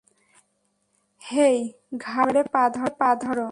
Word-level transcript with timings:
হেই, 1.21 1.57
ঘাড় 1.97 2.29
না 2.33 2.63
ধরে, 2.69 2.91
পা 2.99 3.09
ধর। 3.15 3.37